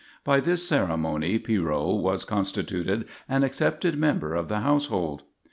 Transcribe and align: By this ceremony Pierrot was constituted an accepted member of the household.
By 0.23 0.39
this 0.39 0.67
ceremony 0.67 1.37
Pierrot 1.37 2.01
was 2.01 2.25
constituted 2.25 3.05
an 3.29 3.43
accepted 3.43 3.99
member 3.99 4.33
of 4.33 4.47
the 4.47 4.61
household. 4.61 5.21